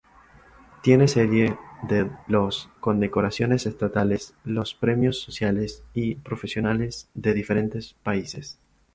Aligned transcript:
Tiene 0.81 1.07
serie 1.07 1.59
de 1.83 2.09
los 2.25 2.71
condecoraciones 2.79 3.67
estatales, 3.67 4.33
los 4.43 4.73
premios 4.73 5.21
sociales 5.21 5.83
y 5.93 6.15
profesionales 6.15 7.07
de 7.13 7.33
diferentes 7.35 7.93
países. 8.01 8.57